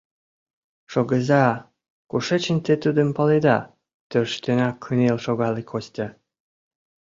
[0.91, 1.43] Шогыза,
[2.09, 3.57] кушечын те тудым паледа?—
[4.09, 6.07] тӧрштенак кынел шогале Костя.